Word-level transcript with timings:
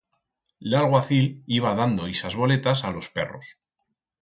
L'alguacil 0.73 1.27
iba 1.57 1.75
dando 1.81 2.09
ixas 2.15 2.41
boletas 2.41 2.85
a 2.89 2.95
los 2.99 3.15
perros. 3.19 3.53